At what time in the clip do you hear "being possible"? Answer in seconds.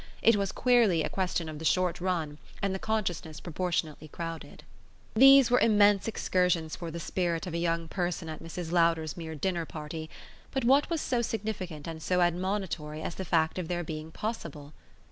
13.83-14.73